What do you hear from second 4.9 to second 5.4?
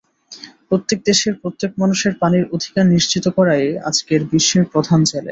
Challenge.